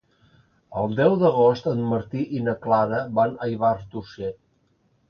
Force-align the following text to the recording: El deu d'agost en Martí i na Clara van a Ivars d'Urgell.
El 0.83 0.95
deu 0.99 1.17
d'agost 1.25 1.69
en 1.73 1.85
Martí 1.91 2.27
i 2.41 2.43
na 2.49 2.59
Clara 2.67 3.05
van 3.21 3.39
a 3.47 3.53
Ivars 3.57 3.89
d'Urgell. 3.95 4.39